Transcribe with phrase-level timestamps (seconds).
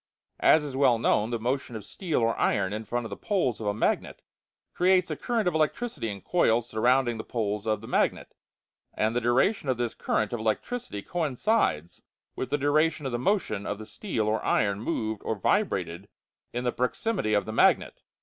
[0.39, 3.61] As is well known, the motion of steel or iron in front of the poles
[3.61, 4.23] of a magnet
[4.73, 8.33] creates a current of electricity in coils surrounding the poles of the magnet,
[8.95, 12.01] and the duration of this current of electricity coincides
[12.35, 16.07] with the duration of the motion of the steel or iron moved or vibrated
[16.51, 18.01] in the proximity of the magnet.